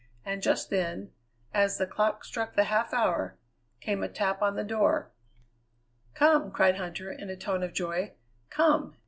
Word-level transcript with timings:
And 0.25 0.41
just 0.41 0.71
then, 0.71 1.11
as 1.53 1.77
the 1.77 1.85
clock 1.85 2.25
struck 2.25 2.55
the 2.55 2.63
half 2.63 2.91
hour, 2.91 3.37
came 3.81 4.01
a 4.01 4.09
tap 4.09 4.41
on 4.41 4.55
the 4.55 4.63
door: 4.63 5.11
"Come!" 6.15 6.49
cried 6.51 6.77
Huntter, 6.77 7.11
in 7.15 7.29
a 7.29 7.37
tone 7.37 7.61
of 7.61 7.71
joy; 7.71 8.15
"Come!" 8.49 8.97